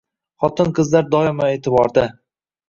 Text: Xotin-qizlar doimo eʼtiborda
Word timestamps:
Xotin-qizlar 0.45 1.05
doimo 1.17 1.51
eʼtiborda 1.59 2.09